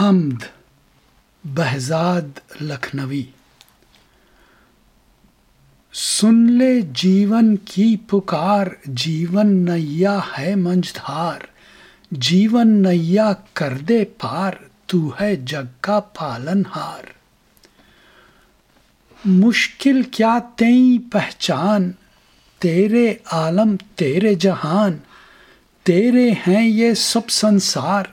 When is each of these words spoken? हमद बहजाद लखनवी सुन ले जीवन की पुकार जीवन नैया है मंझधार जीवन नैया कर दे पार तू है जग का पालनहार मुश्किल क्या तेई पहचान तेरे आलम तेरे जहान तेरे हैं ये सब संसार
हमद 0.00 0.44
बहजाद 1.44 2.40
लखनवी 2.62 3.26
सुन 5.94 6.38
ले 6.58 6.70
जीवन 7.00 7.54
की 7.68 7.84
पुकार 8.10 8.70
जीवन 9.02 9.48
नैया 9.68 10.16
है 10.26 10.54
मंझधार 10.56 11.46
जीवन 12.26 12.68
नैया 12.86 13.32
कर 13.56 13.76
दे 13.90 14.02
पार 14.22 14.58
तू 14.88 15.00
है 15.20 15.44
जग 15.44 15.68
का 15.84 15.98
पालनहार 16.18 17.12
मुश्किल 19.18 20.02
क्या 20.14 20.38
तेई 20.58 20.98
पहचान 21.12 21.90
तेरे 22.60 23.08
आलम 23.32 23.76
तेरे 23.98 24.34
जहान 24.46 25.00
तेरे 25.86 26.30
हैं 26.46 26.62
ये 26.62 26.94
सब 26.94 27.28
संसार 27.32 28.12